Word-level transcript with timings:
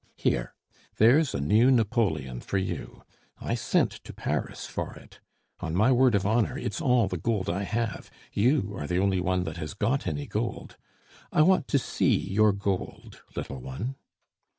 Here! 0.17 0.55
there's 0.97 1.35
a 1.35 1.39
new 1.39 1.69
napoleon 1.69 2.41
for 2.41 2.57
you. 2.57 3.03
I 3.39 3.53
sent 3.53 3.91
to 4.03 4.11
Paris 4.11 4.65
for 4.65 4.95
it. 4.95 5.19
On 5.59 5.75
my 5.75 5.91
word 5.91 6.15
of 6.15 6.25
honor, 6.25 6.57
it's 6.57 6.81
all 6.81 7.07
the 7.07 7.19
gold 7.19 7.51
I 7.51 7.61
have; 7.61 8.09
you 8.33 8.73
are 8.79 8.87
the 8.87 8.97
only 8.97 9.19
one 9.19 9.43
that 9.43 9.57
has 9.57 9.75
got 9.75 10.07
any 10.07 10.25
gold. 10.25 10.75
I 11.31 11.43
want 11.43 11.67
to 11.67 11.77
see 11.77 12.15
your 12.17 12.51
gold, 12.51 13.21
little 13.35 13.61
one." 13.61 13.93